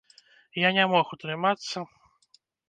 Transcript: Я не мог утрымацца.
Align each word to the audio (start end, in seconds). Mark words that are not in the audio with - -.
Я 0.61 0.69
не 0.77 0.85
мог 0.93 1.11
утрымацца. 1.17 1.85